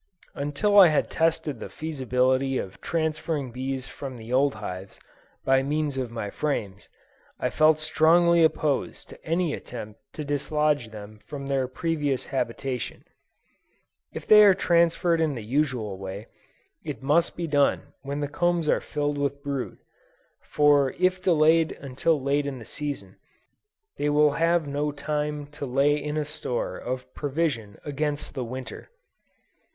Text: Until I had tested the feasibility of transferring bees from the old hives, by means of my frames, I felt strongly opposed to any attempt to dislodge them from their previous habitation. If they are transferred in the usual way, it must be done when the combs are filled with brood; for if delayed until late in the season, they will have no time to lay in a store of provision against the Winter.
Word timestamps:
Until 0.33 0.79
I 0.79 0.87
had 0.87 1.11
tested 1.11 1.59
the 1.59 1.69
feasibility 1.69 2.57
of 2.57 2.81
transferring 2.81 3.51
bees 3.51 3.87
from 3.87 4.17
the 4.17 4.33
old 4.33 4.55
hives, 4.55 4.99
by 5.45 5.61
means 5.61 5.95
of 5.99 6.09
my 6.09 6.31
frames, 6.31 6.89
I 7.39 7.51
felt 7.51 7.77
strongly 7.77 8.43
opposed 8.43 9.09
to 9.09 9.23
any 9.23 9.53
attempt 9.53 9.99
to 10.13 10.25
dislodge 10.25 10.89
them 10.89 11.19
from 11.19 11.45
their 11.45 11.67
previous 11.67 12.25
habitation. 12.25 13.03
If 14.11 14.25
they 14.25 14.43
are 14.43 14.55
transferred 14.55 15.21
in 15.21 15.35
the 15.35 15.43
usual 15.43 15.99
way, 15.99 16.25
it 16.83 17.03
must 17.03 17.35
be 17.37 17.45
done 17.45 17.93
when 18.01 18.21
the 18.21 18.27
combs 18.27 18.67
are 18.67 18.81
filled 18.81 19.19
with 19.19 19.43
brood; 19.43 19.77
for 20.41 20.95
if 20.97 21.21
delayed 21.21 21.73
until 21.73 22.19
late 22.19 22.47
in 22.47 22.57
the 22.57 22.65
season, 22.65 23.17
they 23.97 24.09
will 24.09 24.31
have 24.31 24.65
no 24.65 24.91
time 24.91 25.45
to 25.51 25.67
lay 25.67 25.95
in 25.95 26.17
a 26.17 26.25
store 26.25 26.75
of 26.75 27.13
provision 27.13 27.77
against 27.85 28.33
the 28.33 28.43
Winter. 28.43 28.89